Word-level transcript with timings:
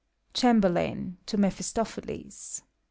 CHAMBERLAIN 0.33 1.17
{tO 1.27 1.37
MePHISTOPHELES). 1.37 2.63